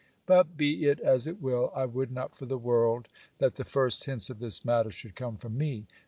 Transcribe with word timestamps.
But 0.25 0.57
be 0.57 0.85
it 0.85 0.99
as 0.99 1.27
it 1.27 1.39
will, 1.43 1.71
I 1.75 1.85
would 1.85 2.09
not 2.09 2.33
for 2.35 2.47
the 2.47 2.57
world, 2.57 3.07
that 3.37 3.53
the 3.53 3.63
first 3.63 4.03
hints 4.07 4.31
of 4.31 4.39
this 4.39 4.65
matter 4.65 4.89
should 4.89 5.13
come 5.13 5.37
from 5.37 5.55
me. 5.59 5.85